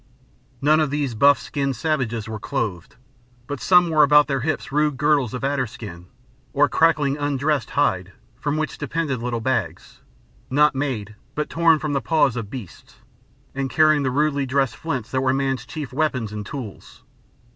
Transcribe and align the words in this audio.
None 0.63 0.79
of 0.79 0.89
these 0.89 1.13
buff 1.13 1.37
skinned 1.37 1.75
savages 1.75 2.27
were 2.27 2.39
clothed, 2.39 2.95
but 3.45 3.61
some 3.61 3.87
wore 3.91 4.01
about 4.01 4.25
their 4.25 4.39
hips 4.39 4.71
rude 4.71 4.97
girdles 4.97 5.35
of 5.35 5.43
adder 5.43 5.67
skin 5.67 6.07
or 6.53 6.67
crackling 6.67 7.19
undressed 7.19 7.69
hide, 7.69 8.11
from 8.35 8.57
which 8.57 8.79
depended 8.79 9.21
little 9.21 9.41
bags, 9.41 9.99
not 10.49 10.73
made, 10.73 11.15
but 11.35 11.51
torn 11.51 11.77
from 11.77 11.93
the 11.93 12.01
paws 12.01 12.35
of 12.35 12.49
beasts, 12.49 12.95
and 13.53 13.69
carrying 13.69 14.01
the 14.01 14.09
rudely 14.09 14.47
dressed 14.47 14.75
flints 14.75 15.11
that 15.11 15.21
were 15.21 15.35
men's 15.35 15.67
chief 15.67 15.93
weapons 15.93 16.31
and 16.31 16.47
tools. 16.47 17.03